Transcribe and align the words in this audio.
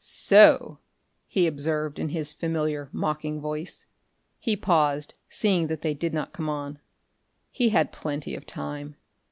"So!" 0.00 0.78
he 1.26 1.48
observed 1.48 1.98
in 1.98 2.10
his 2.10 2.32
familiar, 2.32 2.88
mocking 2.92 3.40
voice. 3.40 3.86
He 4.38 4.54
paused, 4.54 5.14
seeing 5.28 5.66
that 5.66 5.82
they 5.82 5.92
did 5.92 6.14
not 6.14 6.32
come 6.32 6.48
on. 6.48 6.78
He 7.50 7.70
had 7.70 7.90
plenty 7.90 8.36
of 8.36 8.46
time. 8.46 8.94